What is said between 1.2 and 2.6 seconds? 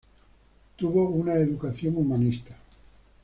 educación humanista.